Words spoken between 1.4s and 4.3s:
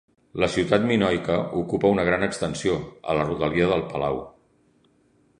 ocupa una gran extensió, a la rodalia del palau.